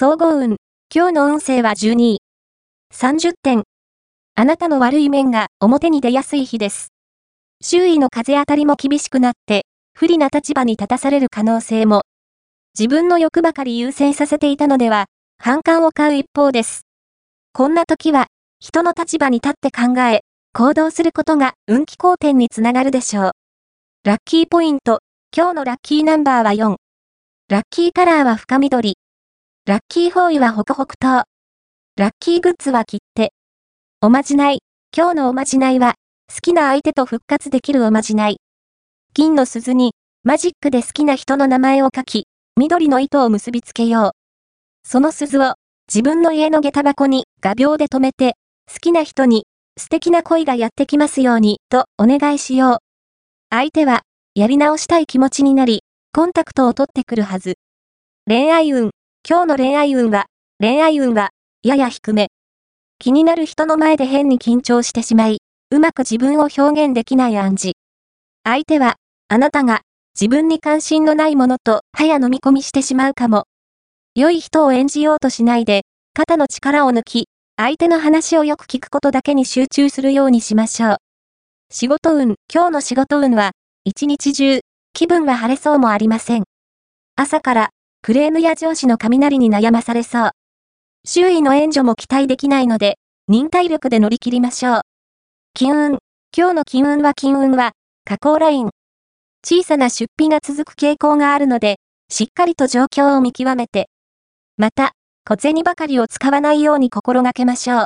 [0.00, 0.58] 総合運。
[0.94, 2.18] 今日の運勢は12位。
[2.94, 3.64] 30点。
[4.36, 6.92] あなたの悪い面が表に出やすい日です。
[7.60, 9.62] 周囲の風当たりも厳しくなって、
[9.94, 12.02] 不利な立場に立たされる可能性も。
[12.78, 15.06] 自分の欲ばかり優先させていたのでは、
[15.36, 16.82] 反感を買う一方です。
[17.52, 18.28] こんな時は、
[18.60, 20.20] 人の立場に立って考え、
[20.52, 23.32] 行動することが運気好転につながるでしょう。
[24.04, 25.00] ラッキーポイント。
[25.36, 26.76] 今日のラッキーナンバーは4。
[27.48, 28.94] ラッキーカラーは深緑。
[29.68, 31.24] ラッキーフォーイはホクホク糖。
[31.98, 33.34] ラッキーグッズは切手。
[34.00, 34.60] おまじない。
[34.96, 35.96] 今日のおまじないは、
[36.34, 38.38] 好きな相手と復活できるおまじない。
[39.12, 39.92] 金の鈴に、
[40.24, 44.88] マジックで好きな人の名前を書き、緑の糸を結びつけよう。
[44.88, 45.56] その鈴を、
[45.86, 48.38] 自分の家の下駄箱に画鋲で留めて、
[48.72, 49.44] 好きな人に、
[49.76, 52.78] 素敵な恋がやってきますように、とお願いしよう。
[53.50, 54.00] 相手は、
[54.34, 55.82] やり直したい気持ちになり、
[56.14, 57.56] コンタクトを取ってくるはず。
[58.26, 58.92] 恋愛運。
[59.30, 60.24] 今日の恋愛運は、
[60.58, 61.32] 恋愛運は、
[61.62, 62.28] やや低め。
[62.98, 67.72] 気になる人の前で変に緊張してしまい、うまく自分を表現できない暗示。
[68.42, 68.96] 相手は、
[69.28, 69.82] あなたが、
[70.18, 73.44] 自分に関心のないものと、早飲み込みしてしまうかも。
[74.14, 75.82] 良い人を演じようとしないで、
[76.14, 77.26] 肩の力を抜き、
[77.58, 80.96] 相手の話をよく聞くことだけに集中するようにしましょう。
[81.70, 83.50] 仕事運、今日の仕事運は、
[83.84, 84.60] 一日中、
[84.94, 86.44] 気分は晴れそうもありません。
[87.14, 90.30] 朝から、クレームや上司の雷に悩まされそう。
[91.04, 94.80] 周囲の援助も期待できないので、忍耐力で乗り切りましょう。
[95.54, 95.98] 金運、
[96.36, 97.72] 今日の金運は金運は、
[98.04, 98.70] 加工ライン。
[99.44, 101.76] 小さな出費が続く傾向があるので、
[102.08, 103.88] しっかりと状況を見極めて。
[104.56, 104.92] また、
[105.28, 107.76] 小銭ばかりを使わないように心がけましょう。